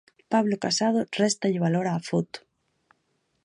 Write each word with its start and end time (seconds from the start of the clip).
Pablo 0.33 0.55
Casado 0.63 0.99
réstalle 1.21 1.63
valor 1.65 1.85
á 1.91 1.95
foto. 2.09 2.39